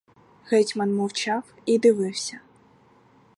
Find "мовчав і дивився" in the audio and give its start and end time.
0.95-2.39